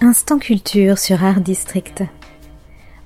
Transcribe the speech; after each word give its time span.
Instant 0.00 0.38
culture 0.38 0.98
sur 0.98 1.22
Art 1.22 1.40
District. 1.40 2.02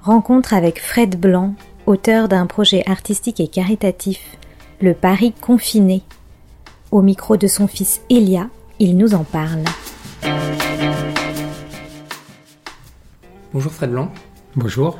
Rencontre 0.02 0.54
avec 0.54 0.80
Fred 0.80 1.18
Blanc, 1.18 1.54
auteur 1.86 2.28
d'un 2.28 2.46
projet 2.46 2.88
artistique 2.88 3.40
et 3.40 3.48
caritatif, 3.48 4.20
Le 4.80 4.94
Paris 4.94 5.32
confiné. 5.40 6.02
Au 6.92 7.02
micro 7.02 7.36
de 7.36 7.48
son 7.48 7.66
fils 7.66 8.00
Elia, 8.10 8.48
il 8.78 8.96
nous 8.96 9.14
en 9.14 9.24
parle. 9.24 9.64
Bonjour 13.52 13.72
Fred 13.72 13.90
Blanc. 13.90 14.12
Bonjour. 14.54 14.98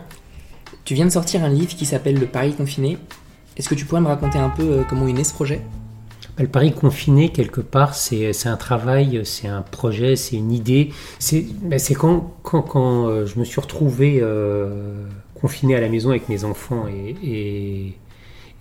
Tu 0.84 0.94
viens 0.94 1.06
de 1.06 1.10
sortir 1.10 1.44
un 1.44 1.48
livre 1.48 1.76
qui 1.76 1.86
s'appelle 1.86 2.18
Le 2.18 2.26
Paris 2.26 2.54
confiné. 2.54 2.98
Est-ce 3.56 3.68
que 3.68 3.76
tu 3.76 3.84
pourrais 3.84 4.00
me 4.00 4.08
raconter 4.08 4.38
un 4.38 4.50
peu 4.50 4.62
euh, 4.62 4.84
comment 4.88 5.06
est 5.06 5.12
né 5.12 5.22
ce 5.22 5.34
projet? 5.34 5.62
Le 6.42 6.48
Paris 6.48 6.72
confiné, 6.72 7.30
quelque 7.30 7.60
part, 7.60 7.94
c'est 7.94 8.46
un 8.46 8.56
travail, 8.56 9.22
c'est 9.24 9.48
un 9.48 9.62
projet, 9.62 10.16
c'est 10.16 10.36
une 10.36 10.52
idée. 10.52 10.90
C'est 11.18 11.44
bah, 11.62 11.76
quand, 11.98 12.32
quand, 12.42 12.62
quand 12.62 13.08
euh, 13.08 13.26
je 13.26 13.38
me 13.38 13.44
suis 13.44 13.60
retrouvé 13.60 14.20
euh, 14.22 15.04
confiné 15.40 15.74
à 15.74 15.80
la 15.80 15.88
maison 15.88 16.10
avec 16.10 16.28
mes 16.28 16.44
enfants 16.44 16.86
et, 16.88 17.94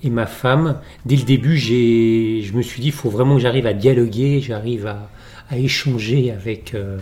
et, 0.04 0.10
ma 0.10 0.26
femme. 0.26 0.80
Dès 1.06 1.18
le 1.18 1.24
début, 1.24 1.58
je 1.58 2.54
me 2.54 2.62
suis 2.62 2.82
dit, 2.82 2.88
il 2.88 2.94
faut 2.94 3.10
vraiment 3.10 3.36
que 3.36 3.42
j'arrive 3.42 3.68
à 3.68 3.74
dialoguer, 3.74 4.40
j'arrive 4.42 4.88
à, 4.88 5.10
à, 5.50 5.58
échanger 5.58 6.32
avec, 6.32 6.74
euh, 6.74 6.98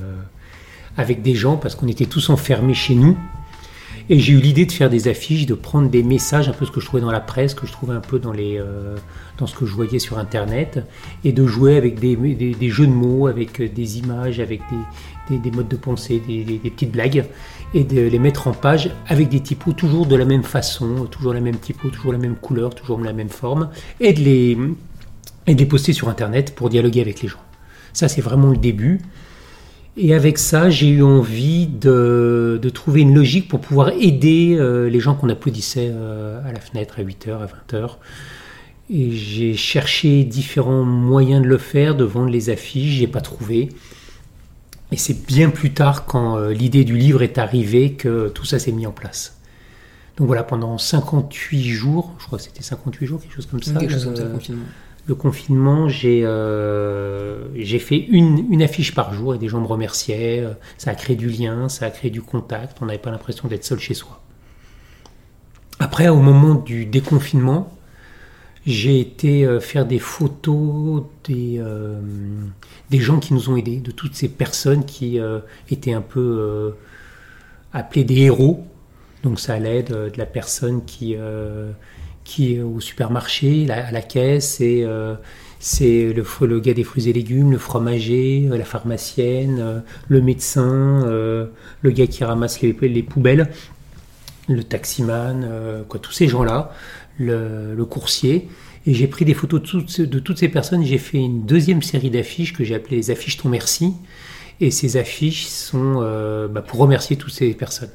avec 0.98 1.22
des 1.22 1.36
gens 1.36 1.56
parce 1.56 1.76
qu'on 1.76 1.88
était 1.88 2.08
tous 2.08 2.30
enfermés 2.30 2.74
chez 2.74 2.96
nous. 2.96 3.16
Et 4.10 4.20
j'ai 4.20 4.34
eu 4.34 4.40
l'idée 4.40 4.66
de 4.66 4.72
faire 4.72 4.90
des 4.90 5.08
affiches, 5.08 5.48
de 5.48 5.56
prendre 5.56 5.90
des 5.90 6.04
messages, 6.04 6.48
un 6.48 6.52
peu 6.52 6.66
ce 6.66 6.72
que 6.72 6.80
je 6.80 6.86
trouvais 6.86 7.02
dans 7.02 7.12
la 7.12 7.20
presse, 7.20 7.56
que 7.56 7.66
je 7.66 7.72
trouvais 7.72 7.96
un 7.96 8.02
peu 8.02 8.20
dans, 8.20 8.32
les, 8.32 8.58
euh, 8.60 8.96
dans 9.40 9.48
ce 9.48 9.56
que 9.56 9.66
je 9.66 9.74
voyais 9.74 9.98
sur 9.98 10.20
Internet, 10.20 10.86
et 11.24 11.32
de 11.32 11.46
jouer 11.48 11.76
avec 11.76 12.00
des, 12.00 12.16
jeux 12.70 12.86
de 12.86 12.92
mots, 12.92 13.26
avec 13.28 13.62
des 13.74 13.98
images, 13.98 14.40
avec 14.40 14.62
des, 15.30 15.40
des 15.40 15.52
modes 15.52 15.68
de 15.68 15.76
pensée, 15.76 16.22
des, 16.28 16.60
petites 16.60 16.92
blagues, 16.92 17.26
et 17.74 17.84
de 17.84 18.02
les 18.02 18.20
mettre 18.20 18.48
en 18.48 18.54
page 18.54 18.92
avec 19.08 19.30
des 19.30 19.40
typos 19.40 19.74
toujours 19.74 20.06
de 20.06 20.16
la 20.16 20.26
même 20.26 20.44
façon, 20.44 21.08
toujours 21.10 21.34
la 21.34 21.42
même 21.42 21.58
typo, 21.58 21.90
toujours 21.90 22.12
la 22.12 22.20
même 22.20 22.36
couleur, 22.36 22.76
toujours 22.76 23.00
la 23.00 23.14
même 23.14 23.30
forme, 23.30 23.70
et 24.00 24.14
de 24.14 24.20
les, 24.20 24.58
et 25.48 25.56
de 25.56 25.60
les 25.60 25.66
poster 25.66 25.94
sur 25.94 26.10
Internet 26.10 26.54
pour 26.54 26.70
dialoguer 26.70 27.02
avec 27.02 27.22
les 27.24 27.28
gens. 27.28 27.40
Ça, 27.92 28.08
c'est 28.08 28.22
vraiment 28.22 28.50
le 28.50 28.58
début. 28.58 29.02
Et 29.98 30.14
avec 30.14 30.38
ça, 30.38 30.70
j'ai 30.70 30.90
eu 30.90 31.04
envie 31.04 31.68
de, 31.68 32.60
trouver 32.74 33.02
une 33.02 33.16
logique 33.16 33.48
pour 33.48 33.62
pouvoir 33.62 33.90
aider 33.90 34.58
euh, 34.60 34.90
les 34.90 35.00
gens 35.00 35.16
qu'on 35.16 35.30
applaudissait 35.30 35.90
euh, 35.90 36.46
à 36.46 36.52
la 36.52 36.60
fenêtre 36.60 36.96
à 37.00 37.04
8h, 37.04 37.32
à 37.32 37.46
20h. 37.46 37.92
Et 38.90 39.12
j'ai 39.12 39.56
cherché 39.56 40.26
différents 40.26 40.84
moyens 40.84 41.42
de 41.42 41.48
le 41.48 41.58
faire, 41.58 41.96
de 41.96 42.04
vendre 42.04 42.30
les 42.30 42.50
affiches, 42.50 43.00
j'ai 43.00 43.08
pas 43.08 43.22
trouvé. 43.22 43.70
Et 44.92 44.98
c'est 44.98 45.26
bien 45.26 45.50
plus 45.50 45.74
tard, 45.74 46.06
quand 46.06 46.38
euh, 46.38 46.52
l'idée 46.52 46.84
du 46.84 46.98
livre 46.98 47.22
est 47.22 47.38
arrivée, 47.38 47.94
que 47.94 48.28
tout 48.28 48.46
ça 48.46 48.60
s'est 48.60 48.74
mis 48.74 48.86
en 48.86 48.92
place. 48.92 49.38
Donc 50.18 50.28
voilà, 50.28 50.44
pendant 50.44 50.78
58 50.78 51.64
jours, 51.64 52.14
je 52.20 52.26
crois 52.26 52.38
que 52.38 52.44
c'était 52.44 52.64
58 52.64 53.06
jours, 53.06 53.22
quelque 53.22 53.34
chose 53.34 53.46
comme 53.46 53.64
ça. 53.64 53.74
Quelque 53.80 53.94
chose 53.94 54.06
comme 54.06 54.16
ça, 54.16 54.26
confinement 54.26 54.66
le 55.08 55.14
confinement, 55.16 55.88
j'ai 55.88 56.26
euh, 56.26 57.54
fait 57.80 57.98
une, 57.98 58.62
affiche 58.64 58.96
par 58.96 59.14
jour 59.14 59.36
et 59.36 59.38
des 59.38 59.48
gens 59.48 59.62
me 59.62 59.68
remerciaient. 59.68 60.48
Ça 60.78 60.92
a 60.92 60.96
créé 60.96 61.16
du 61.16 61.30
lien, 61.30 61.70
ça 61.70 61.86
a 61.86 61.92
créé 61.92 62.10
du 62.10 62.22
contact. 62.22 62.78
On 62.82 62.86
n'avait 62.86 62.98
pas 62.98 63.12
l'impression 63.12 63.48
d'être 63.48 63.64
seul 63.64 63.80
chez 63.80 63.94
soi. 63.94 64.22
Après, 65.80 66.08
au 66.08 66.22
moment 66.22 66.56
du 66.56 66.86
déconfinement, 66.86 67.72
j'ai 68.66 69.00
été 69.00 69.46
euh, 69.46 69.60
faire 69.60 69.86
des 69.86 70.00
photos 70.00 71.04
des, 71.26 71.58
euh, 71.60 72.00
des 72.90 73.00
gens 73.00 73.20
qui 73.20 73.36
nous 73.36 73.50
ont 73.50 73.58
aidés, 73.58 73.78
de 73.78 73.92
toutes 73.92 74.16
ces 74.16 74.30
personnes 74.30 74.86
qui 74.86 75.20
étaient 75.70 75.94
un 75.94 76.02
peu 76.02 76.74
appelées 77.74 78.06
des 78.06 78.22
héros. 78.22 78.66
Donc 79.22 79.40
ça 79.40 79.54
allait 79.54 79.84
de, 79.84 80.10
de 80.10 80.18
la 80.18 80.26
personne 80.26 80.84
qui 80.86 81.16
qui 82.26 82.56
est 82.56 82.62
au 82.62 82.82
supermarché, 82.82 83.70
à 83.70 83.92
la 83.92 84.02
caisse, 84.02 84.60
et 84.60 84.84
euh, 84.84 85.14
c'est 85.60 86.12
le, 86.12 86.26
le, 86.46 86.60
gars 86.60 86.74
des 86.74 86.84
fruits 86.84 87.08
et 87.08 87.14
légumes, 87.14 87.52
le 87.52 87.60
fromager, 87.60 88.50
euh, 88.52 88.58
la 88.58 88.66
pharmacienne, 88.66 89.60
euh, 89.60 89.80
le 90.10 90.22
médecin, 90.22 91.06
le 91.06 91.92
gars 91.92 92.08
qui 92.08 92.24
ramasse 92.26 92.62
les, 92.62 92.76
les 92.82 93.04
poubelles, 93.04 93.50
le 94.50 94.64
taximan, 94.64 95.48
quoi, 95.88 96.00
tous 96.00 96.12
ces 96.12 96.28
gens-là, 96.28 96.74
le, 97.18 97.84
coursier. 97.86 98.50
Et 98.88 98.94
j'ai 98.94 99.08
pris 99.08 99.24
des 99.26 99.34
photos 99.34 99.62
de 99.62 99.66
toutes, 99.66 100.02
de 100.02 100.20
toutes 100.20 100.40
ces 100.40 100.50
personnes. 100.50 100.84
J'ai 100.84 100.98
fait 100.98 101.18
une 101.18 101.46
deuxième 101.46 101.82
série 101.82 102.10
d'affiches 102.10 102.54
que 102.54 102.64
j'ai 102.64 102.76
appelées 102.76 102.98
les 102.98 103.12
affiches 103.12 103.38
ton 103.38 103.50
merci. 103.50 103.94
Et 104.62 104.72
ces 104.72 104.98
affiches 104.98 105.46
sont 105.46 106.02
bah, 106.52 106.62
pour 106.62 106.80
remercier 106.80 107.18
toutes 107.18 107.34
ces 107.34 107.54
personnes. 107.54 107.90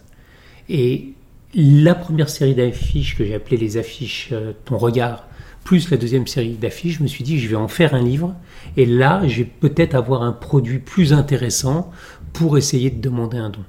Et 0.68 1.14
la 1.54 1.94
première 1.94 2.28
série 2.28 2.54
d'affiches 2.54 3.16
que 3.16 3.24
j'ai 3.24 3.34
appelé 3.34 3.56
les 3.56 3.76
affiches 3.76 4.30
euh, 4.32 4.52
Ton 4.64 4.78
regard, 4.78 5.26
plus 5.64 5.90
la 5.90 5.96
deuxième 5.96 6.26
série 6.26 6.54
d'affiches, 6.54 6.98
je 6.98 7.02
me 7.02 7.08
suis 7.08 7.24
dit 7.24 7.38
je 7.38 7.48
vais 7.48 7.56
en 7.56 7.68
faire 7.68 7.94
un 7.94 8.02
livre 8.02 8.34
et 8.76 8.86
là 8.86 9.26
je 9.26 9.42
vais 9.42 9.50
peut-être 9.60 9.94
avoir 9.94 10.22
un 10.22 10.32
produit 10.32 10.78
plus 10.78 11.12
intéressant 11.12 11.90
pour 12.32 12.56
essayer 12.56 12.90
de 12.90 13.00
demander 13.00 13.38
un 13.38 13.50
don. 13.50 13.64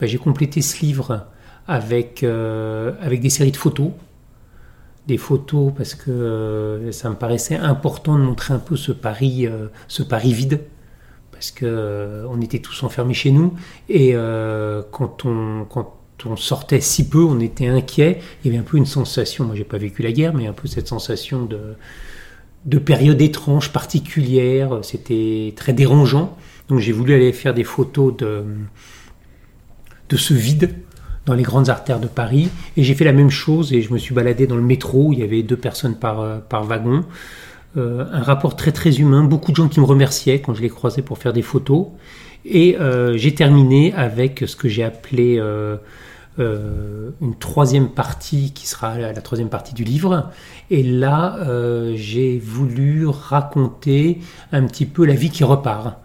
Ben, 0.00 0.06
j'ai 0.06 0.18
complété 0.18 0.60
ce 0.60 0.84
livre 0.84 1.26
avec, 1.66 2.22
euh, 2.22 2.92
avec 3.00 3.20
des 3.20 3.30
séries 3.30 3.52
de 3.52 3.56
photos. 3.56 3.90
Des 5.06 5.18
photos 5.18 5.72
parce 5.76 5.94
que 5.94 6.10
euh, 6.10 6.90
ça 6.90 7.08
me 7.08 7.14
paraissait 7.14 7.56
important 7.56 8.18
de 8.18 8.24
montrer 8.24 8.54
un 8.54 8.58
peu 8.58 8.76
ce 8.76 8.90
Paris, 8.90 9.48
ce 9.86 10.02
vide 10.02 10.62
parce 11.30 11.52
que 11.52 12.24
on 12.28 12.40
était 12.40 12.58
tous 12.58 12.82
enfermés 12.82 13.14
chez 13.14 13.30
nous 13.30 13.54
et 13.88 14.14
quand 14.90 15.24
on 15.24 15.64
quand 15.68 15.96
on 16.24 16.36
sortait 16.36 16.80
si 16.80 17.08
peu, 17.08 17.22
on 17.22 17.40
était 17.40 17.66
inquiet. 17.66 18.20
Il 18.42 18.50
y 18.50 18.54
avait 18.54 18.60
un 18.60 18.64
peu 18.68 18.76
une 18.76 18.86
sensation, 18.86 19.44
moi 19.44 19.54
j'ai 19.54 19.64
pas 19.64 19.78
vécu 19.78 20.02
la 20.02 20.12
guerre, 20.12 20.34
mais 20.34 20.46
un 20.46 20.52
peu 20.52 20.66
cette 20.66 20.88
sensation 20.88 21.44
de, 21.44 21.74
de 22.64 22.78
période 22.78 23.20
étrange, 23.20 23.72
particulière. 23.72 24.78
C'était 24.82 25.52
très 25.56 25.72
dérangeant. 25.72 26.36
Donc 26.68 26.80
j'ai 26.80 26.92
voulu 26.92 27.14
aller 27.14 27.32
faire 27.32 27.54
des 27.54 27.64
photos 27.64 28.16
de, 28.16 28.44
de 30.08 30.16
ce 30.16 30.34
vide 30.34 30.74
dans 31.26 31.34
les 31.34 31.42
grandes 31.42 31.68
artères 31.68 32.00
de 32.00 32.06
Paris. 32.06 32.48
Et 32.76 32.82
j'ai 32.82 32.94
fait 32.94 33.04
la 33.04 33.12
même 33.12 33.30
chose 33.30 33.72
et 33.72 33.82
je 33.82 33.92
me 33.92 33.98
suis 33.98 34.14
baladé 34.14 34.46
dans 34.46 34.56
le 34.56 34.62
métro. 34.62 35.12
il 35.12 35.18
y 35.18 35.22
avait 35.22 35.42
deux 35.42 35.56
personnes 35.56 35.96
par, 35.96 36.40
par 36.42 36.64
wagon. 36.64 37.04
Euh, 37.76 38.06
un 38.10 38.22
rapport 38.22 38.56
très 38.56 38.72
très 38.72 38.96
humain. 39.00 39.24
Beaucoup 39.24 39.50
de 39.50 39.56
gens 39.56 39.68
qui 39.68 39.80
me 39.80 39.84
remerciaient 39.84 40.40
quand 40.40 40.54
je 40.54 40.62
les 40.62 40.70
croisais 40.70 41.02
pour 41.02 41.18
faire 41.18 41.32
des 41.32 41.42
photos. 41.42 41.88
Et 42.48 42.78
euh, 42.78 43.16
j'ai 43.16 43.34
terminé 43.34 43.92
avec 43.94 44.44
ce 44.46 44.54
que 44.54 44.68
j'ai 44.68 44.84
appelé 44.84 45.36
euh, 45.38 45.76
euh, 46.38 47.10
une 47.20 47.36
troisième 47.36 47.88
partie 47.88 48.52
qui 48.52 48.68
sera 48.68 48.96
la, 48.96 49.12
troisième 49.14 49.48
partie 49.48 49.74
du 49.74 49.82
livre. 49.82 50.30
Et 50.70 50.84
là, 50.84 51.38
j'ai 51.94 52.38
voulu 52.38 53.06
raconter 53.06 54.18
un 54.52 54.64
petit 54.66 54.86
peu 54.86 55.04
la 55.04 55.14
vie 55.14 55.30
qui 55.30 55.42
repart. 55.42 55.96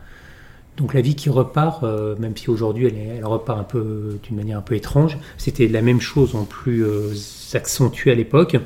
Donc 0.78 0.96
la 0.96 1.02
vie 1.02 1.16
qui 1.16 1.30
repart, 1.30 1.84
même 2.20 2.36
si 2.36 2.50
aujourd'hui 2.50 2.88
elle, 2.88 3.18
elle, 3.18 3.26
repart 3.26 3.60
un 3.60 3.64
peu 3.64 4.18
d'une 4.24 4.36
manière 4.36 4.58
un 4.58 4.62
peu 4.62 4.76
étrange, 4.76 5.20
c'était 5.38 5.68
la 5.68 5.82
même 5.82 6.02
chose 6.02 6.36
en 6.36 6.46
plus 6.46 6.86
accentué 7.54 8.12
à 8.12 8.16
l'époque 8.16 8.58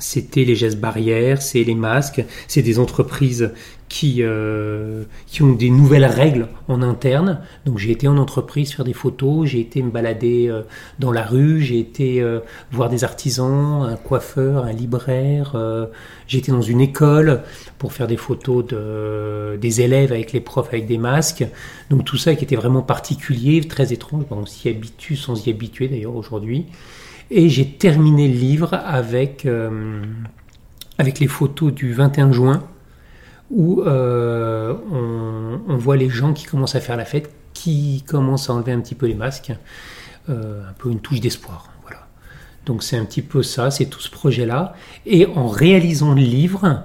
c'était 0.00 0.44
les 0.44 0.56
gestes 0.56 0.80
barrières, 0.80 1.40
c'est 1.42 1.62
les 1.62 1.74
masques, 1.74 2.24
c'est 2.48 2.62
des 2.62 2.78
entreprises 2.78 3.52
qui, 3.90 4.18
euh, 4.20 5.02
qui 5.26 5.42
ont 5.42 5.52
des 5.52 5.68
nouvelles 5.68 6.04
règles 6.04 6.48
en 6.68 6.80
interne. 6.80 7.40
Donc 7.66 7.78
j'ai 7.78 7.90
été 7.90 8.06
en 8.08 8.16
entreprise 8.16 8.72
faire 8.72 8.84
des 8.84 8.92
photos, 8.92 9.48
j'ai 9.48 9.60
été 9.60 9.82
me 9.82 9.90
balader 9.90 10.48
euh, 10.48 10.62
dans 11.00 11.10
la 11.10 11.24
rue, 11.24 11.60
j'ai 11.60 11.80
été 11.80 12.22
euh, 12.22 12.38
voir 12.70 12.88
des 12.88 13.02
artisans, 13.02 13.82
un 13.82 13.96
coiffeur, 13.96 14.64
un 14.64 14.72
libraire, 14.72 15.56
j'ai 16.28 16.38
été 16.38 16.52
dans 16.52 16.62
une 16.62 16.80
école 16.80 17.42
pour 17.78 17.92
faire 17.92 18.06
des 18.06 18.16
photos 18.16 18.64
de, 18.64 19.58
des 19.60 19.80
élèves 19.80 20.12
avec 20.12 20.32
les 20.32 20.40
profs 20.40 20.68
avec 20.68 20.86
des 20.86 20.98
masques. 20.98 21.44
Donc 21.90 22.04
tout 22.04 22.16
ça 22.16 22.36
qui 22.36 22.44
était 22.44 22.56
vraiment 22.56 22.82
particulier, 22.82 23.60
très 23.66 23.92
étrange, 23.92 24.24
on 24.30 24.46
s'y 24.46 24.68
habitue 24.68 25.16
sans 25.16 25.46
y 25.46 25.50
habituer 25.50 25.88
d'ailleurs 25.88 26.14
aujourd'hui. 26.14 26.66
Et 27.30 27.48
j'ai 27.48 27.66
terminé 27.66 28.26
le 28.26 28.34
livre 28.34 28.74
avec, 28.74 29.46
euh, 29.46 30.02
avec 30.98 31.20
les 31.20 31.28
photos 31.28 31.72
du 31.72 31.92
21 31.92 32.32
juin, 32.32 32.64
où 33.50 33.82
euh, 33.82 34.74
on, 34.90 35.76
voit 35.76 35.96
les 35.96 36.08
gens 36.08 36.32
qui 36.32 36.44
commencent 36.44 36.74
à 36.74 36.80
faire 36.80 36.96
la 36.96 37.04
fête, 37.04 37.32
qui 37.54 38.04
commencent 38.06 38.50
à 38.50 38.54
enlever 38.54 38.72
un 38.72 38.80
petit 38.80 38.96
peu 38.96 39.06
les 39.06 39.14
masques, 39.14 39.52
euh, 40.28 40.68
un 40.68 40.72
peu 40.72 40.90
une 40.90 40.98
touche 41.00 41.20
d'espoir. 41.20 41.70
Voilà. 41.82 42.08
Donc 42.66 42.82
c'est 42.82 42.96
un 42.96 43.04
petit 43.04 43.22
peu 43.22 43.44
ça, 43.44 43.70
c'est 43.70 43.86
tout 43.86 44.00
ce 44.00 44.10
projet-là. 44.10 44.74
Et 45.06 45.26
en 45.26 45.46
réalisant 45.46 46.14
le 46.14 46.22
livre, 46.22 46.84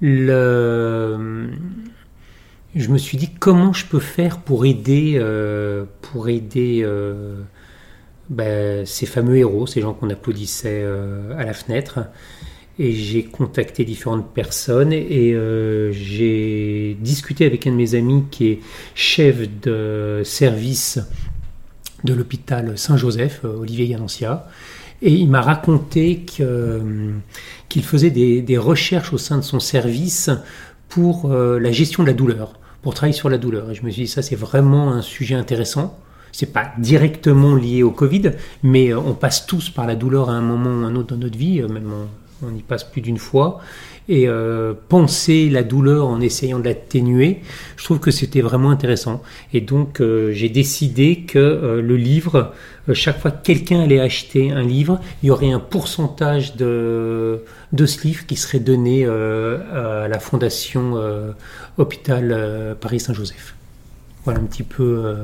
je 0.00 1.48
me 2.74 2.98
suis 2.98 3.18
dit 3.18 3.30
comment 3.38 3.74
je 3.74 3.84
peux 3.86 4.00
faire 4.00 4.38
pour 4.38 4.64
aider, 4.64 5.22
pour 6.00 6.30
aider 6.30 6.82
ben, 8.32 8.86
ces 8.86 9.04
fameux 9.04 9.36
héros, 9.36 9.66
ces 9.66 9.82
gens 9.82 9.92
qu'on 9.92 10.08
applaudissait 10.08 10.80
euh, 10.82 11.38
à 11.38 11.44
la 11.44 11.52
fenêtre. 11.52 12.00
et 12.78 12.92
j'ai 12.92 13.24
contacté 13.24 13.84
différentes 13.84 14.32
personnes 14.32 14.94
et 14.94 15.34
euh, 15.34 15.92
j'ai 15.92 16.96
discuté 16.98 17.44
avec 17.44 17.66
un 17.66 17.72
de 17.72 17.76
mes 17.76 17.94
amis 17.94 18.24
qui 18.30 18.48
est 18.48 18.60
chef 18.94 19.36
de 19.60 20.22
service 20.24 20.98
de 22.04 22.14
l'hôpital 22.14 22.78
Saint-Joseph, 22.78 23.42
euh, 23.44 23.58
Olivier 23.58 23.88
Ganancia, 23.88 24.48
et 25.02 25.12
il 25.12 25.28
m'a 25.28 25.42
raconté 25.42 26.24
qu'il 26.24 27.82
faisait 27.82 28.10
des, 28.10 28.58
recherches 28.58 29.12
au 29.12 29.18
sein 29.18 29.36
de 29.36 29.42
son 29.42 29.60
service 29.60 30.30
pour 30.88 31.28
la 31.28 31.72
gestion 31.72 32.04
de 32.04 32.08
la 32.08 32.14
douleur, 32.14 32.52
pour 32.82 32.94
travailler 32.94 33.12
sur 33.12 33.28
la 33.28 33.36
douleur. 33.36 33.72
Et 33.72 33.74
je 33.74 33.82
me 33.82 33.90
suis 33.90 34.02
dit, 34.02 34.08
ça 34.08 34.22
c'est 34.22 34.36
vraiment 34.36 34.92
un 34.92 35.02
sujet 35.02 35.34
intéressant. 35.34 35.98
C'est 36.32 36.52
pas 36.52 36.72
directement 36.78 37.54
lié 37.54 37.82
au 37.82 37.90
Covid, 37.90 38.32
mais 38.62 38.94
on 38.94 39.14
passe 39.14 39.46
tous 39.46 39.70
par 39.70 39.86
la 39.86 39.94
douleur 39.94 40.30
à 40.30 40.32
un 40.32 40.40
moment 40.40 40.70
ou 40.70 40.86
un 40.86 40.96
autre 40.96 41.14
dans 41.14 41.20
notre 41.20 41.38
vie, 41.38 41.62
même 41.62 41.92
on 42.42 42.54
y 42.54 42.62
passe 42.62 42.84
plus 42.84 43.00
d'une 43.00 43.18
fois. 43.18 43.60
Et 44.08 44.28
euh, 44.28 44.74
penser 44.88 45.48
la 45.48 45.62
douleur 45.62 46.08
en 46.08 46.20
essayant 46.20 46.58
de 46.58 46.64
l'atténuer, 46.64 47.40
je 47.76 47.84
trouve 47.84 48.00
que 48.00 48.10
c'était 48.10 48.40
vraiment 48.40 48.70
intéressant. 48.70 49.22
Et 49.52 49.60
donc 49.60 50.00
euh, 50.00 50.32
j'ai 50.32 50.48
décidé 50.48 51.20
que 51.20 51.38
euh, 51.38 51.80
le 51.80 51.96
livre, 51.96 52.52
chaque 52.94 53.20
fois 53.20 53.30
que 53.30 53.44
quelqu'un 53.44 53.80
allait 53.80 54.00
acheter 54.00 54.50
un 54.50 54.62
livre, 54.62 55.00
il 55.22 55.28
y 55.28 55.30
aurait 55.30 55.52
un 55.52 55.60
pourcentage 55.60 56.56
de, 56.56 57.44
de 57.72 57.86
ce 57.86 58.06
livre 58.06 58.26
qui 58.26 58.34
serait 58.34 58.58
donné 58.58 59.06
à 59.06 60.08
la 60.08 60.18
fondation 60.18 60.94
Hôpital 61.78 62.76
Paris-Saint-Joseph. 62.80 63.54
Voilà 64.24 64.40
un 64.40 64.44
petit 64.44 64.64
peu 64.64 65.14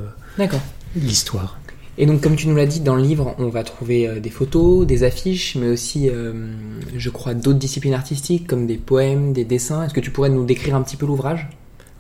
l'histoire. 0.97 1.59
Et 2.01 2.07
donc, 2.07 2.21
comme 2.21 2.37
tu 2.37 2.47
nous 2.47 2.55
l'as 2.55 2.67
dit, 2.67 2.79
dans 2.79 2.95
le 2.95 3.03
livre, 3.03 3.35
on 3.39 3.49
va 3.49 3.65
trouver 3.65 4.07
euh, 4.07 4.21
des 4.21 4.31
photos, 4.31 4.87
des 4.87 5.03
affiches, 5.03 5.57
mais 5.57 5.69
aussi, 5.69 6.09
euh, 6.09 6.53
je 6.97 7.11
crois, 7.11 7.35
d'autres 7.35 7.59
disciplines 7.59 7.95
artistiques, 7.95 8.47
comme 8.47 8.69
des 8.69 8.77
poèmes, 8.77 9.33
des 9.33 9.45
dessins. 9.45 9.85
Est-ce 9.85 9.95
que 9.95 10.01
tu 10.01 10.13
pourrais 10.13 10.31
nous 10.31 10.45
décrire 10.45 10.77
un 10.77 10.83
petit 10.83 10.97
peu 10.97 11.07
l'ouvrage? 11.07 11.49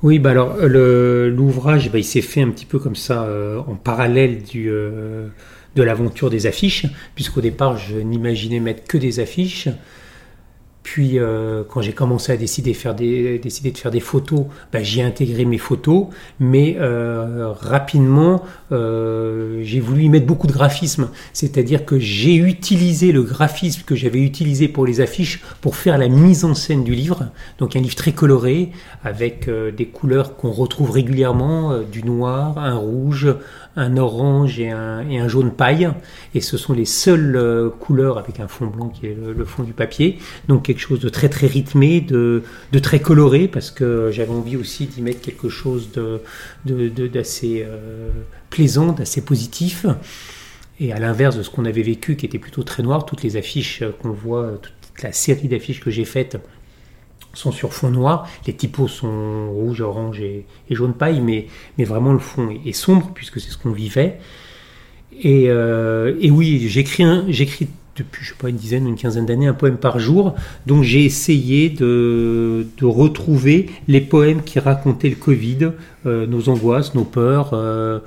Oui, 0.04 0.20
bah 0.20 0.30
alors, 0.30 0.56
l'ouvrage, 0.60 1.90
bah, 1.90 1.98
il 1.98 2.04
s'est 2.04 2.20
fait 2.20 2.42
un 2.42 2.50
petit 2.50 2.64
peu 2.64 2.78
comme 2.78 2.94
ça, 2.94 3.24
euh, 3.24 3.58
en 3.66 3.74
parallèle 3.74 4.44
de 4.44 5.82
l'aventure 5.82 6.30
des 6.30 6.46
affiches, 6.46 6.86
puisqu'au 7.16 7.40
départ, 7.40 7.76
je 7.76 7.96
n'imaginais 7.96 8.60
mettre 8.60 8.84
que 8.84 8.98
des 8.98 9.18
affiches. 9.18 9.68
Puis 10.90 11.18
euh, 11.18 11.64
quand 11.68 11.82
j'ai 11.82 11.92
commencé 11.92 12.32
à 12.32 12.38
décider, 12.38 12.70
de 12.70 12.76
faire 12.76 12.94
des 12.94 14.00
photos, 14.00 14.46
bah, 14.72 14.82
j'ai 14.82 15.02
intégré 15.02 15.44
mes 15.44 15.58
photos, 15.58 16.06
mais 16.40 16.78
euh, 16.80 17.52
rapidement 17.52 18.42
euh, 18.72 19.60
j'ai 19.62 19.80
voulu 19.80 20.04
y 20.04 20.08
mettre 20.08 20.24
beaucoup 20.24 20.46
de 20.46 20.52
graphisme, 20.52 21.10
c'est-à-dire 21.34 21.84
que 21.84 21.98
j'ai 21.98 22.36
utilisé 22.36 23.12
le 23.12 23.22
graphisme 23.22 23.82
que 23.84 23.94
j'avais 23.94 24.20
utilisé 24.20 24.66
pour 24.66 24.86
les 24.86 25.02
affiches 25.02 25.42
pour 25.60 25.76
faire 25.76 25.98
la 25.98 26.08
mise 26.08 26.46
en 26.46 26.54
scène 26.54 26.84
du 26.84 26.94
livre, 26.94 27.26
donc 27.58 27.76
un 27.76 27.80
livre 27.80 27.94
très 27.94 28.12
coloré 28.12 28.70
avec 29.04 29.50
des 29.76 29.86
couleurs 29.86 30.36
qu'on 30.36 30.52
retrouve 30.52 30.90
régulièrement, 30.90 31.80
du 31.82 32.02
noir, 32.02 32.56
un 32.56 32.76
rouge, 32.76 33.28
un 33.76 33.96
orange 33.96 34.58
et 34.58 34.70
un, 34.70 35.28
jaune 35.28 35.52
paille. 35.52 35.90
Et 36.34 36.40
ce 36.40 36.56
sont 36.56 36.72
les 36.72 36.84
seules 36.84 37.70
couleurs 37.78 38.18
avec 38.18 38.40
un 38.40 38.48
fond 38.48 38.66
blanc 38.66 38.88
qui 38.88 39.06
est 39.06 39.16
le, 39.16 39.44
fond 39.44 39.62
du 39.62 39.72
papier. 39.72 40.18
Donc 40.48 40.68
chose 40.78 41.00
de 41.00 41.08
très 41.08 41.28
très 41.28 41.46
rythmé, 41.46 42.00
de, 42.00 42.42
très 42.82 43.00
coloré, 43.00 43.48
parce 43.48 43.70
que 43.70 44.10
j'avais 44.12 44.32
envie 44.32 44.56
aussi 44.56 44.86
d'y 44.86 45.02
mettre 45.02 45.20
quelque 45.20 45.48
chose 45.48 45.90
d'assez 46.64 47.64
euh, 47.66 48.10
plaisant, 48.50 48.92
d'assez 48.92 49.24
positif. 49.24 49.86
Et 50.80 50.92
à 50.92 50.98
l'inverse 50.98 51.36
de 51.36 51.42
ce 51.42 51.50
qu'on 51.50 51.64
avait 51.64 51.82
vécu, 51.82 52.16
qui 52.16 52.26
était 52.26 52.38
plutôt 52.38 52.62
très 52.62 52.82
noir, 52.82 53.04
toutes 53.04 53.22
les 53.22 53.36
affiches 53.36 53.82
qu'on 54.00 54.12
voit, 54.12 54.58
toute 54.62 55.02
la 55.02 55.12
série 55.12 55.48
d'affiches 55.48 55.80
que 55.80 55.90
j'ai 55.90 56.04
faites, 56.04 56.38
sont 57.34 57.52
sur 57.52 57.72
fond 57.72 57.90
noir. 57.90 58.28
Les 58.46 58.52
typos 58.52 58.88
sont 58.88 59.50
rouge, 59.50 59.80
orange 59.80 60.20
et, 60.20 60.46
jaune 60.70 60.94
paille, 60.94 61.20
mais, 61.20 61.46
mais 61.76 61.84
vraiment 61.84 62.12
le 62.12 62.18
fond 62.18 62.48
est, 62.64 62.72
sombre 62.72 63.10
puisque 63.14 63.40
c'est 63.40 63.50
ce 63.50 63.58
qu'on 63.58 63.72
vivait. 63.72 64.18
Et, 65.20 65.46
euh, 65.48 66.16
et 66.20 66.30
oui, 66.30 66.68
j'écris 66.68 67.04
depuis 67.98 68.24
je 68.24 68.30
sais 68.30 68.38
pas 68.38 68.48
une 68.48 68.56
dizaine 68.56 68.86
ou 68.86 68.88
une 68.88 68.96
quinzaine 68.96 69.26
d'années 69.26 69.46
un 69.46 69.54
poème 69.54 69.76
par 69.76 69.98
jour. 69.98 70.34
Donc 70.66 70.82
j'ai 70.82 71.04
essayé 71.04 71.70
de, 71.70 72.66
retrouver 72.82 73.70
les 73.86 74.00
poèmes 74.00 74.42
qui 74.42 74.58
racontaient 74.58 75.10
le 75.10 75.16
Covid, 75.16 75.70
euh, 76.06 76.26
nos 76.26 76.48
angoisses, 76.48 76.94
nos 76.94 77.04
peurs. 77.04 77.50
Euh, 77.52 78.00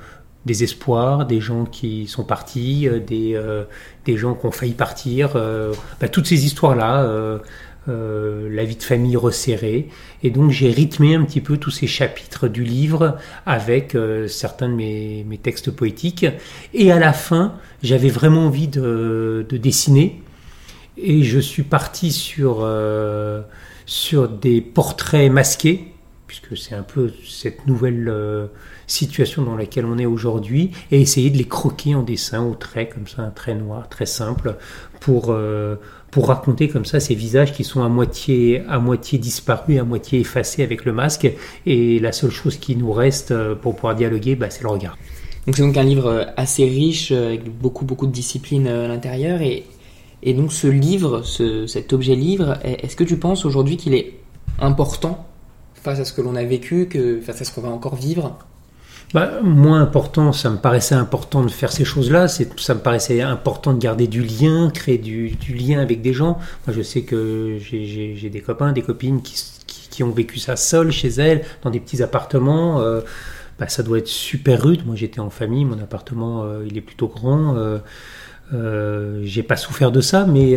des 0.44 0.64
espoirs, 0.64 1.24
des 1.24 1.40
gens 1.40 1.64
qui 1.66 2.08
sont 2.08 2.24
partis, 2.24 2.88
des, 3.06 3.40
des 4.04 4.16
gens 4.16 4.34
qui 4.34 4.44
ont 4.44 4.50
failli 4.50 4.72
partir, 4.72 5.34
bah, 6.00 6.08
toutes 6.08 6.26
ces 6.26 6.44
histoires-là, 6.44 7.38
euh, 7.88 8.48
la 8.48 8.64
vie 8.64 8.76
de 8.76 8.82
famille 8.82 9.16
resserrée. 9.16 9.88
Et 10.22 10.30
donc 10.30 10.52
j'ai 10.52 10.70
rythmé 10.70 11.16
un 11.16 11.24
petit 11.24 11.40
peu 11.40 11.56
tous 11.56 11.72
ces 11.72 11.88
chapitres 11.88 12.46
du 12.46 12.62
livre 12.62 13.16
avec 13.44 13.96
euh, 13.96 14.28
certains 14.28 14.68
de 14.68 14.74
mes, 14.74 15.40
textes 15.42 15.72
poétiques. 15.72 16.26
Et 16.74 16.92
à 16.92 17.00
la 17.00 17.12
fin, 17.12 17.54
j'avais 17.82 18.08
vraiment 18.08 18.46
envie 18.46 18.68
de, 18.68 19.44
dessiner. 19.50 20.22
Et 20.96 21.24
je 21.24 21.40
suis 21.40 21.64
parti 21.64 22.12
sur, 22.12 22.58
euh, 22.60 23.42
sur 23.84 24.28
des 24.28 24.60
portraits 24.60 25.32
masqués, 25.32 25.91
puisque 26.32 26.56
c'est 26.56 26.74
un 26.74 26.82
peu 26.82 27.12
cette 27.28 27.66
nouvelle 27.66 28.10
situation 28.86 29.42
dans 29.42 29.56
laquelle 29.56 29.84
on 29.84 29.98
est 29.98 30.06
aujourd'hui, 30.06 30.70
et 30.90 31.00
essayer 31.00 31.28
de 31.28 31.36
les 31.36 31.44
croquer 31.44 31.94
en 31.94 32.02
dessin 32.02 32.42
au 32.42 32.54
trait, 32.54 32.88
comme 32.88 33.06
ça, 33.06 33.22
un 33.22 33.30
trait 33.30 33.54
noir, 33.54 33.88
très 33.90 34.06
simple, 34.06 34.56
pour 35.00 35.34
pour 36.12 36.28
raconter 36.28 36.68
comme 36.68 36.84
ça 36.84 37.00
ces 37.00 37.14
visages 37.14 37.52
qui 37.54 37.64
sont 37.64 37.82
à 37.82 37.88
moitié, 37.88 38.62
à 38.68 38.78
moitié 38.78 39.18
disparus, 39.18 39.80
à 39.80 39.84
moitié 39.84 40.20
effacés 40.20 40.62
avec 40.62 40.84
le 40.84 40.92
masque. 40.92 41.28
Et 41.64 41.98
la 41.98 42.12
seule 42.12 42.30
chose 42.30 42.58
qui 42.58 42.76
nous 42.76 42.92
reste 42.92 43.30
euh, 43.30 43.54
pour 43.54 43.74
pouvoir 43.74 43.96
dialoguer, 43.96 44.36
bah, 44.36 44.50
c'est 44.50 44.62
le 44.62 44.68
regard. 44.68 44.98
Donc 45.46 45.56
c'est 45.56 45.62
donc 45.62 45.76
un 45.76 45.82
livre 45.82 46.06
euh, 46.06 46.24
assez 46.36 46.64
riche, 46.64 47.12
euh, 47.12 47.28
avec 47.28 47.50
beaucoup, 47.50 47.86
beaucoup 47.86 48.06
de 48.06 48.12
disciplines 48.12 48.68
à 48.68 48.88
l'intérieur. 48.88 49.40
Et, 49.40 49.64
et 50.22 50.34
donc 50.34 50.52
ce 50.52 50.66
livre, 50.66 51.22
ce, 51.22 51.66
cet 51.66 51.94
objet 51.94 52.14
livre, 52.14 52.58
est-ce 52.62 52.94
que 52.94 53.04
tu 53.04 53.16
penses 53.16 53.46
aujourd'hui 53.46 53.78
qu'il 53.78 53.94
est 53.94 54.12
important 54.60 55.26
face 55.82 56.00
à 56.00 56.04
ce 56.04 56.12
que 56.12 56.20
l'on 56.20 56.36
a 56.36 56.44
vécu, 56.44 56.86
que, 56.86 57.20
face 57.20 57.40
à 57.40 57.44
ce 57.44 57.52
qu'on 57.52 57.62
va 57.62 57.70
encore 57.70 57.96
vivre 57.96 58.38
bah, 59.14 59.42
moins 59.42 59.82
important, 59.82 60.32
ça 60.32 60.48
me 60.48 60.56
paraissait 60.56 60.94
important 60.94 61.42
de 61.42 61.50
faire 61.50 61.70
ces 61.70 61.84
choses-là. 61.84 62.28
Ça 62.28 62.74
me 62.74 62.80
paraissait 62.80 63.20
important 63.20 63.74
de 63.74 63.78
garder 63.78 64.06
du 64.06 64.22
lien, 64.22 64.70
créer 64.70 64.96
du, 64.96 65.36
lien 65.54 65.80
avec 65.80 66.00
des 66.00 66.14
gens. 66.14 66.38
Moi, 66.66 66.74
je 66.74 66.80
sais 66.80 67.02
que 67.02 67.58
j'ai 67.60 68.30
des 68.30 68.40
copains, 68.40 68.72
des 68.72 68.80
copines 68.80 69.20
qui, 69.20 70.02
ont 70.02 70.10
vécu 70.10 70.38
ça 70.38 70.56
seuls 70.56 70.90
chez 70.90 71.08
elles, 71.08 71.44
dans 71.62 71.68
des 71.68 71.78
petits 71.78 72.02
appartements. 72.02 72.80
Euh, 72.80 73.02
bah, 73.58 73.68
ça 73.68 73.82
doit 73.82 73.98
être 73.98 74.08
super 74.08 74.62
rude. 74.62 74.86
Moi, 74.86 74.96
j'étais 74.96 75.20
en 75.20 75.28
famille, 75.28 75.66
mon 75.66 75.78
appartement, 75.78 76.44
euh, 76.44 76.64
il 76.66 76.78
est 76.78 76.80
plutôt 76.80 77.08
grand. 77.08 77.54
Euh, 77.56 77.80
euh, 78.52 79.20
j'ai 79.24 79.42
pas 79.42 79.56
souffert 79.56 79.92
de 79.92 80.00
ça, 80.00 80.26
mais 80.26 80.56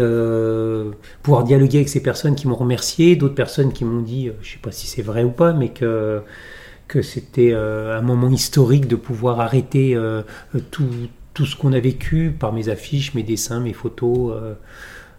pouvoir 1.24 1.44
dialoguer 1.44 1.78
avec 1.80 1.90
ces 1.90 2.04
personnes 2.04 2.36
qui 2.36 2.48
m'ont 2.48 2.56
remercié, 2.56 3.16
d'autres 3.16 3.36
personnes 3.36 3.74
qui 3.74 3.86
m'ont 3.86 4.02
dit, 4.02 4.32
je 4.42 4.52
sais 4.52 4.60
pas 4.62 4.72
si 4.72 4.88
c'est 4.88 5.02
vrai 5.02 5.24
ou 5.24 5.32
pas, 5.32 5.54
mais 5.54 5.70
que 5.70 6.24
c'était 7.02 7.52
euh, 7.54 7.98
un 7.98 8.02
moment 8.02 8.30
historique 8.30 8.88
de 8.88 8.96
pouvoir 8.96 9.40
arrêter 9.40 9.96
euh, 9.96 10.22
tout, 10.72 11.46
ce 11.46 11.56
qu'on 11.56 11.74
a 11.74 11.80
vécu 11.80 12.36
par 12.38 12.54
mes 12.54 12.70
affiches, 12.70 13.14
mes 13.14 13.24
dessins, 13.24 13.60
mes 13.60 13.74
photos. 13.74 14.34
Euh, 14.36 14.54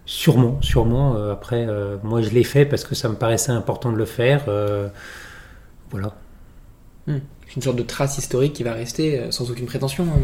sûrement, 0.06 0.60
sûrement. 0.62 1.16
après, 1.30 1.66
moi, 2.04 2.22
je 2.22 2.30
l'ai 2.30 2.44
fait 2.44 2.64
parce 2.64 2.84
que 2.84 2.94
ça 2.94 3.08
me 3.08 3.16
paraissait 3.16 3.50
important 3.50 3.90
de 3.90 3.96
le 3.96 4.04
faire. 4.04 4.44
voilà. 5.90 6.14
Hmm. 7.08 7.18
Une 7.56 7.62
sorte 7.62 7.76
de 7.76 7.82
trace 7.82 8.18
historique 8.18 8.52
qui 8.52 8.62
va 8.62 8.74
rester 8.74 9.20
sans 9.30 9.50
aucune 9.50 9.66
prétention, 9.66 10.04
hein, 10.04 10.20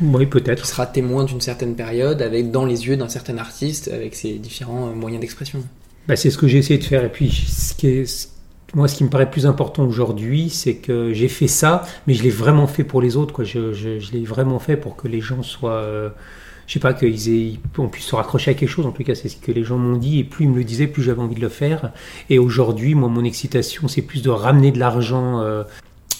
mais 0.00 0.08
oui, 0.08 0.26
peut-être. 0.26 0.62
Qui 0.62 0.68
sera 0.68 0.86
témoin 0.86 1.24
d'une 1.24 1.40
certaine 1.40 1.74
période, 1.74 2.22
avec 2.22 2.50
dans 2.50 2.64
les 2.64 2.86
yeux 2.86 2.96
d'un 2.96 3.08
certain 3.08 3.36
artiste, 3.38 3.88
avec 3.88 4.14
ses 4.14 4.34
différents 4.34 4.86
moyens 4.94 5.20
d'expression. 5.20 5.62
Bah, 6.08 6.16
c'est 6.16 6.30
ce 6.30 6.38
que 6.38 6.48
j'ai 6.48 6.58
essayé 6.58 6.78
de 6.78 6.84
faire. 6.84 7.04
Et 7.04 7.10
puis, 7.10 7.30
ce 7.30 7.74
qui 7.74 7.88
est, 7.88 8.30
moi, 8.74 8.88
ce 8.88 8.96
qui 8.96 9.04
me 9.04 9.08
paraît 9.08 9.30
plus 9.30 9.46
important 9.46 9.84
aujourd'hui, 9.84 10.50
c'est 10.50 10.76
que 10.76 11.12
j'ai 11.12 11.28
fait 11.28 11.48
ça, 11.48 11.84
mais 12.06 12.14
je 12.14 12.22
l'ai 12.22 12.30
vraiment 12.30 12.66
fait 12.66 12.84
pour 12.84 13.00
les 13.00 13.16
autres. 13.16 13.32
Quoi. 13.32 13.44
Je, 13.44 13.72
je, 13.72 14.12
l'ai 14.12 14.24
vraiment 14.24 14.58
fait 14.58 14.76
pour 14.76 14.96
que 14.96 15.08
les 15.08 15.20
gens 15.20 15.42
soient. 15.42 15.82
Euh, 15.82 16.10
je 16.66 16.72
sais 16.72 16.80
pas, 16.80 16.92
qu'on 16.92 17.88
puisse 17.88 18.06
se 18.06 18.16
raccrocher 18.16 18.50
à 18.50 18.54
quelque 18.54 18.68
chose. 18.68 18.86
En 18.86 18.90
tout 18.90 19.04
cas, 19.04 19.14
c'est 19.14 19.28
ce 19.28 19.36
que 19.36 19.52
les 19.52 19.62
gens 19.62 19.78
m'ont 19.78 19.96
dit. 19.96 20.18
Et 20.18 20.24
plus 20.24 20.46
ils 20.46 20.50
me 20.50 20.56
le 20.56 20.64
disaient, 20.64 20.88
plus 20.88 21.02
j'avais 21.02 21.22
envie 21.22 21.36
de 21.36 21.40
le 21.40 21.48
faire. 21.48 21.92
Et 22.28 22.40
aujourd'hui, 22.40 22.94
moi, 22.96 23.08
mon 23.08 23.24
excitation, 23.24 23.86
c'est 23.86 24.02
plus 24.02 24.22
de 24.22 24.30
ramener 24.30 24.72
de 24.72 24.78
l'argent 24.80 25.40
euh, 25.40 25.62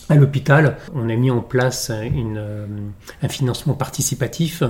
à 0.09 0.15
l'hôpital, 0.15 0.77
on 0.95 1.09
a 1.09 1.17
mis 1.17 1.31
en 1.31 1.41
place 1.41 1.91
euh, 1.91 2.67
un 3.23 3.29
financement 3.29 3.75
participatif 3.75 4.63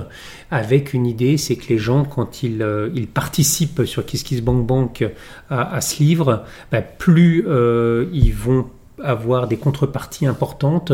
avec 0.51 0.93
une 0.93 1.05
idée, 1.05 1.37
c'est 1.37 1.55
que 1.55 1.69
les 1.69 1.77
gens, 1.77 2.03
quand 2.05 2.43
ils, 2.43 2.61
euh, 2.61 2.89
participent 3.13 3.85
sur 3.85 4.05
KissKissBankBank 4.05 5.05
à, 5.49 5.75
à 5.75 5.81
ce 5.81 6.01
livre, 6.01 6.43
bah, 6.71 6.81
plus 6.81 7.45
euh, 7.47 8.07
ils 8.13 8.33
vont 8.33 8.67
avoir 9.03 9.47
des 9.47 9.57
contreparties 9.57 10.25
importantes 10.25 10.91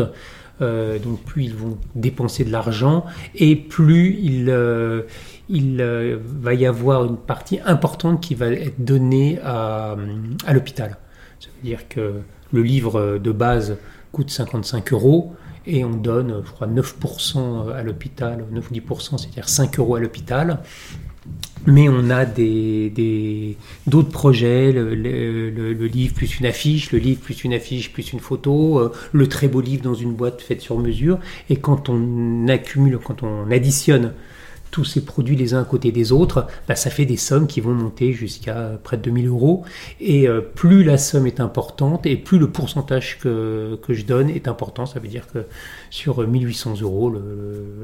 Euh, 0.62 1.00
donc 1.00 1.20
plus 1.22 1.44
ils 1.44 1.54
vont 1.54 1.76
dépenser 1.96 2.44
de 2.44 2.52
l'argent 2.52 3.04
et 3.34 3.56
plus 3.56 4.16
il, 4.22 4.50
euh, 4.50 5.02
il 5.48 5.80
euh, 5.80 6.16
va 6.20 6.54
y 6.54 6.64
avoir 6.64 7.04
une 7.04 7.16
partie 7.16 7.58
importante 7.64 8.20
qui 8.20 8.36
va 8.36 8.46
être 8.46 8.84
donnée 8.84 9.40
à, 9.42 9.96
à 10.46 10.52
l'hôpital. 10.52 10.96
Ça 11.40 11.48
veut 11.48 11.68
dire 11.68 11.88
que 11.88 12.20
le 12.52 12.62
livre 12.62 13.18
de 13.18 13.32
base 13.32 13.78
coûte 14.14 14.30
55 14.30 14.92
euros 14.92 15.34
et 15.66 15.84
on 15.84 15.90
donne, 15.90 16.42
je 16.44 16.50
crois, 16.50 16.66
9% 16.66 17.72
à 17.72 17.82
l'hôpital, 17.82 18.44
9 18.50 18.70
ou 18.70 18.74
10%, 18.74 19.18
c'est-à-dire 19.18 19.48
5 19.48 19.78
euros 19.78 19.96
à 19.96 20.00
l'hôpital. 20.00 20.60
Mais 21.66 21.88
on 21.88 22.10
a 22.10 22.26
des, 22.26 23.56
d'autres 23.86 24.10
projets, 24.10 24.70
le, 24.72 25.86
livre 25.86 26.14
plus 26.14 26.38
une 26.38 26.46
affiche, 26.46 26.92
le 26.92 26.98
livre 26.98 27.20
plus 27.20 27.42
une 27.44 27.54
affiche 27.54 27.92
plus 27.92 28.12
une 28.12 28.20
photo, 28.20 28.78
euh, 28.78 28.92
le 29.12 29.26
très 29.26 29.48
beau 29.48 29.62
livre 29.62 29.82
dans 29.82 29.94
une 29.94 30.12
boîte 30.12 30.42
faite 30.42 30.60
sur 30.60 30.78
mesure. 30.78 31.18
Et 31.48 31.56
quand 31.56 31.88
on 31.88 32.46
accumule, 32.48 32.98
quand 33.02 33.22
on 33.22 33.50
additionne 33.50 34.12
tous 34.74 34.84
ces 34.84 35.04
produits 35.04 35.36
les 35.36 35.54
uns 35.54 35.60
à 35.60 35.64
côté 35.64 35.92
des 35.92 36.10
autres, 36.10 36.48
bah, 36.66 36.74
ça 36.74 36.90
fait 36.90 37.06
des 37.06 37.16
sommes 37.16 37.46
qui 37.46 37.60
vont 37.60 37.74
monter 37.74 38.12
jusqu'à 38.12 38.72
près 38.82 38.96
de 38.96 39.02
2000 39.02 39.28
euros. 39.28 39.64
Et 40.00 40.26
euh, 40.26 40.40
plus 40.40 40.82
la 40.82 40.98
somme 40.98 41.28
est 41.28 41.38
importante 41.38 42.06
et 42.06 42.16
plus 42.16 42.40
le 42.40 42.50
pourcentage 42.50 43.20
que, 43.20 43.78
que, 43.86 43.94
je 43.94 44.04
donne 44.04 44.28
est 44.28 44.48
important, 44.48 44.84
ça 44.84 44.98
veut 44.98 45.06
dire 45.06 45.28
que 45.32 45.46
sur 45.90 46.26
1800 46.26 46.80
euros, 46.80 47.14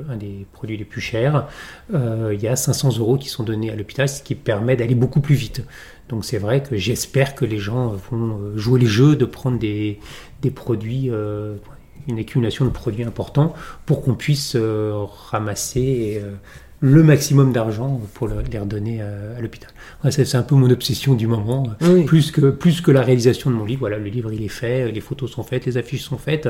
un 0.08 0.16
des 0.16 0.46
produits 0.52 0.76
les 0.76 0.84
plus 0.84 1.00
chers, 1.00 1.46
euh, 1.94 2.34
il 2.34 2.42
y 2.42 2.48
a 2.48 2.56
500 2.56 2.98
euros 2.98 3.16
qui 3.16 3.28
sont 3.28 3.44
donnés 3.44 3.70
à 3.70 3.76
l'hôpital, 3.76 4.08
ce 4.08 4.20
qui 4.20 4.34
permet 4.34 4.74
d'aller 4.74 4.96
beaucoup 4.96 5.20
plus 5.20 5.36
vite. 5.36 5.62
Donc 6.08 6.24
c'est 6.24 6.38
vrai 6.38 6.60
que 6.60 6.76
j'espère 6.76 7.36
que 7.36 7.44
les 7.44 7.58
gens 7.58 7.94
vont 8.10 8.36
euh, 8.36 8.58
jouer 8.58 8.80
les 8.80 8.86
jeux 8.86 9.14
de 9.14 9.26
prendre 9.26 9.60
des, 9.60 10.00
des 10.42 10.50
produits, 10.50 11.08
une 12.08 12.18
accumulation 12.18 12.64
de 12.64 12.70
produits 12.70 13.04
importants 13.04 13.54
pour 13.86 14.02
qu'on 14.02 14.14
puisse 14.14 14.56
ramasser 15.30 16.20
le 16.80 17.02
maximum 17.02 17.52
d'argent 17.52 18.00
pour 18.14 18.28
les 18.28 18.58
redonner 18.58 19.02
à, 19.02 19.40
l'hôpital. 19.40 19.70
c'est 20.10 20.34
un 20.34 20.42
peu 20.42 20.54
mon 20.54 20.70
obsession 20.70 21.14
du 21.14 21.26
moment, 21.26 21.66
plus, 22.06 22.30
que, 22.30 22.50
plus 22.50 22.80
que 22.80 22.90
la 22.90 23.02
réalisation 23.02 23.50
de 23.50 23.56
mon 23.56 23.64
livre. 23.64 23.80
Voilà, 23.80 23.98
le 23.98 24.08
livre 24.08 24.32
il 24.32 24.42
est 24.42 24.48
fait, 24.48 24.90
les 24.90 25.00
photos 25.00 25.30
sont 25.30 25.42
faites, 25.42 25.66
les 25.66 25.76
affiches 25.76 26.02
sont 26.02 26.18
faites. 26.18 26.48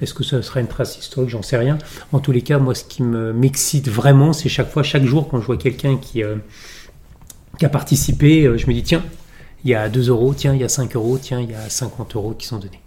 Est-ce 0.00 0.12
que 0.12 0.24
ça 0.24 0.42
sera 0.42 0.60
une 0.60 0.66
trace 0.66 0.98
historique? 0.98 1.30
J'en 1.30 1.42
sais 1.42 1.56
rien. 1.56 1.78
En 2.12 2.18
tous 2.18 2.32
les 2.32 2.42
cas, 2.42 2.58
moi, 2.58 2.74
ce 2.74 2.84
qui 2.84 3.02
m'excite 3.02 3.88
vraiment, 3.88 4.32
c'est 4.32 4.48
chaque 4.48 4.70
fois, 4.70 4.82
chaque 4.82 5.04
jour, 5.04 5.28
quand 5.28 5.40
je 5.40 5.46
vois 5.46 5.56
quelqu'un 5.56 5.98
qui, 5.98 6.24
euh, 6.24 6.36
qui 7.58 7.64
a 7.64 7.68
participé, 7.68 8.44
euh, 8.44 8.58
je 8.58 8.66
me 8.66 8.72
dis 8.72 8.82
tiens, 8.82 9.04
il 9.64 9.70
y 9.70 9.74
a 9.74 9.88
2 9.88 10.08
euros, 10.08 10.34
tiens, 10.34 10.52
il 10.52 10.60
y 10.60 10.64
a 10.64 10.68
5 10.68 10.96
euros, 10.96 11.18
tiens, 11.18 11.40
il 11.40 11.50
y 11.50 11.54
a 11.54 11.70
50 11.70 12.16
euros 12.16 12.34
qui 12.36 12.46
sont 12.46 12.58
donnés. 12.58 12.83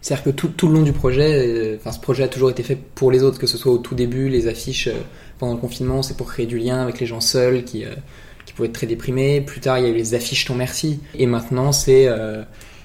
C'est-à-dire 0.00 0.24
que 0.24 0.30
tout, 0.30 0.48
tout, 0.48 0.68
le 0.68 0.74
long 0.74 0.82
du 0.82 0.92
projet, 0.92 1.46
euh, 1.46 1.76
enfin, 1.76 1.92
ce 1.92 2.00
projet 2.00 2.22
a 2.22 2.28
toujours 2.28 2.50
été 2.50 2.62
fait 2.62 2.76
pour 2.76 3.10
les 3.10 3.22
autres, 3.22 3.38
que 3.38 3.46
ce 3.46 3.58
soit 3.58 3.72
au 3.72 3.78
tout 3.78 3.94
début, 3.94 4.28
les 4.28 4.46
affiches 4.46 4.88
pendant 5.38 5.54
le 5.54 5.58
confinement, 5.58 6.02
c'est 6.02 6.16
pour 6.16 6.26
créer 6.26 6.46
du 6.46 6.58
lien 6.58 6.82
avec 6.82 7.00
les 7.00 7.06
gens 7.06 7.20
seuls 7.20 7.64
qui, 7.64 7.84
euh, 7.84 7.94
qui 8.44 8.52
pouvaient 8.52 8.68
être 8.68 8.74
très 8.74 8.86
déprimés. 8.86 9.40
Plus 9.40 9.60
tard, 9.60 9.78
il 9.78 9.84
y 9.84 9.86
a 9.86 9.90
eu 9.90 9.94
les 9.94 10.14
affiches 10.14 10.44
ton 10.44 10.54
merci. 10.54 11.00
Et 11.14 11.26
maintenant, 11.26 11.72
c'est 11.72 12.06
euh, 12.08 12.42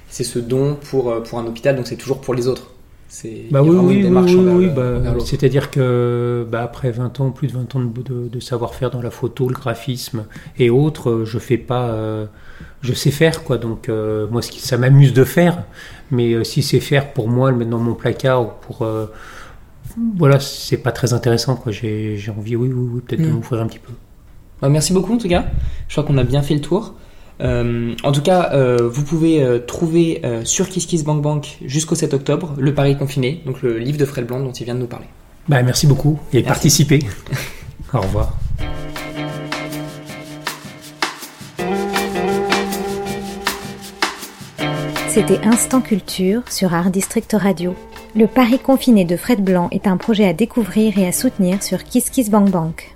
c'est 0.09 0.23
ce 0.23 0.39
don 0.39 0.75
pour, 0.75 1.09
euh, 1.09 1.21
pour 1.21 1.39
un 1.39 1.45
hôpital, 1.47 1.75
donc 1.75 1.87
c'est 1.87 1.95
toujours 1.95 2.21
pour 2.21 2.35
les 2.35 2.47
autres. 2.47 2.72
C'est 3.13 3.45
bah 3.51 3.61
oui, 3.61 3.75
oui, 3.75 4.07
oui, 4.09 4.35
oui, 4.35 4.69
bah, 4.75 4.99
c'est-à-dire 5.23 5.69
que 5.69 6.47
bah, 6.51 6.63
après 6.63 6.89
20 6.89 7.19
ans, 7.19 7.29
plus 7.29 7.47
de 7.47 7.53
20 7.53 7.75
ans 7.75 7.79
de, 7.81 8.27
de, 8.27 8.39
savoir-faire 8.39 8.89
dans 8.89 9.03
la 9.03 9.11
photo, 9.11 9.47
le 9.47 9.53
graphisme 9.53 10.25
et 10.57 10.71
autres, 10.71 11.23
je 11.23 11.37
fais 11.37 11.59
pas, 11.59 11.95
je 12.81 12.93
sais 12.93 13.11
faire 13.11 13.43
quoi. 13.43 13.59
Donc 13.59 13.87
moi, 14.31 14.41
ce 14.41 14.49
qui, 14.49 14.61
ça 14.61 14.79
m'amuse 14.79 15.13
de 15.13 15.23
faire, 15.25 15.63
mais 16.09 16.43
si 16.43 16.63
c'est 16.63 16.79
faire 16.79 17.13
pour 17.13 17.29
moi, 17.29 17.51
le 17.51 17.57
mettre 17.57 17.69
dans 17.69 17.77
mon 17.77 17.93
placard 17.93 18.41
ou 18.41 18.49
pour 18.61 18.83
voilà, 20.17 20.39
c'est 20.39 20.77
pas 20.77 20.91
très 20.91 21.13
intéressant. 21.13 21.55
Quoi. 21.55 21.71
J'ai, 21.71 22.17
envie, 22.35 22.55
oui, 22.55 22.69
oui, 22.73 22.89
oui 22.93 23.01
peut-être 23.05 23.21
de 23.21 23.27
mm. 23.27 23.33
m'ouvrir 23.33 23.61
un 23.61 23.67
petit 23.67 23.79
peu. 23.79 23.93
Bah, 24.61 24.69
merci 24.69 24.93
beaucoup 24.93 25.13
en 25.13 25.17
tout 25.17 25.29
cas. 25.29 25.45
Je 25.87 25.93
crois 25.93 26.03
qu'on 26.03 26.17
a 26.17 26.23
bien 26.23 26.41
fait 26.41 26.55
le 26.55 26.61
tour. 26.61 26.95
Euh, 27.41 27.95
en 28.03 28.11
tout 28.11 28.21
cas, 28.21 28.51
euh, 28.53 28.87
vous 28.87 29.03
pouvez 29.03 29.43
euh, 29.43 29.59
trouver 29.59 30.21
sur 30.43 30.69
KissKissBankBank 30.69 31.59
jusqu'au 31.65 31.95
7 31.95 32.13
octobre 32.13 32.53
le 32.57 32.73
Paris 32.73 32.97
confiné, 32.97 33.41
donc 33.45 33.61
le 33.61 33.77
livre 33.77 33.97
de 33.97 34.05
Fred 34.05 34.25
Blanc 34.25 34.39
dont 34.39 34.51
il 34.51 34.63
vient 34.65 34.75
de 34.75 34.79
nous 34.79 34.87
parler. 34.87 35.07
Bah, 35.47 35.61
merci 35.63 35.87
beaucoup 35.87 36.19
et 36.31 36.43
participer. 36.43 36.99
Au 37.93 38.01
revoir. 38.01 38.37
C'était 45.09 45.45
Instant 45.45 45.81
Culture 45.81 46.41
sur 46.49 46.73
Art 46.73 46.89
District 46.89 47.35
Radio. 47.37 47.75
Le 48.15 48.25
Paris 48.25 48.57
confiné 48.57 49.05
de 49.05 49.15
Fred 49.15 49.43
Blanc 49.43 49.67
est 49.71 49.85
un 49.85 49.97
projet 49.97 50.25
à 50.25 50.33
découvrir 50.33 50.97
et 50.97 51.07
à 51.07 51.11
soutenir 51.11 51.61
sur 51.61 51.83
KissKissBankBank. 51.83 52.95